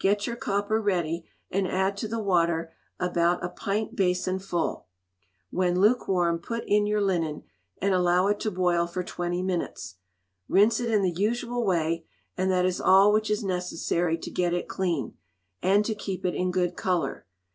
Get 0.00 0.26
your 0.26 0.36
copper 0.36 0.80
ready, 0.80 1.28
and 1.50 1.68
add 1.68 1.94
to 1.98 2.08
the 2.08 2.18
water 2.18 2.72
about 2.98 3.44
a 3.44 3.50
pint 3.50 3.94
basin 3.94 4.38
full; 4.38 4.86
when 5.50 5.78
lukewarm 5.78 6.38
put 6.38 6.64
in 6.66 6.86
your 6.86 7.02
linen, 7.02 7.42
and 7.82 7.92
allow 7.92 8.28
it 8.28 8.40
to 8.40 8.50
boil 8.50 8.86
for 8.86 9.04
twenty 9.04 9.42
minutes. 9.42 9.96
Rinse 10.48 10.80
it 10.80 10.88
in 10.88 11.02
the 11.02 11.10
usual 11.12 11.66
way, 11.66 12.06
and 12.34 12.50
that 12.50 12.64
is 12.64 12.80
all 12.80 13.12
which 13.12 13.30
is 13.30 13.44
necessary 13.44 14.16
to 14.16 14.30
get 14.30 14.54
it 14.54 14.68
clean, 14.68 15.18
and 15.62 15.84
to 15.84 15.94
keep 15.94 16.24
it 16.24 16.34
in 16.34 16.50
good 16.50 16.78
colour. 16.78 17.26